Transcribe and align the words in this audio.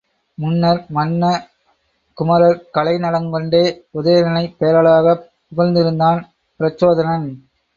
முன்னர், 0.37 0.85
மன்ன 0.95 1.23
குமரர் 2.17 2.69
கலை 2.71 2.95
நலங்கண்டே 2.95 3.61
உதயணனைப் 3.93 4.55
பேரளவாகப் 4.59 5.23
புகழ்ந்திருந்தான் 5.51 6.23
பிரச்சோதனன். 6.59 7.27